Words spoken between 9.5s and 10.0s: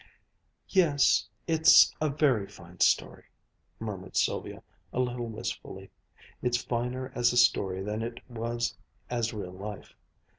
life.